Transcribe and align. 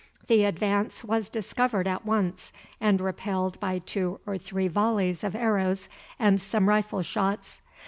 The 0.25 0.45
advance 0.45 1.03
was 1.03 1.29
discovered 1.29 1.87
at 1.87 2.07
once, 2.07 2.51
and 2.79 2.99
repelled 2.99 3.59
by 3.59 3.77
two 3.77 4.19
or 4.25 4.39
three 4.39 4.67
volleys 4.67 5.23
of 5.23 5.35
arrows 5.35 5.89
and 6.17 6.41
some 6.41 6.67
rifle 6.67 7.03
shots. 7.03 7.61